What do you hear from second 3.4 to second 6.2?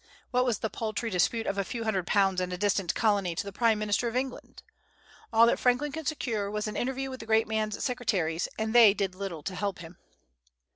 the Prime Minister of England! All that Franklin could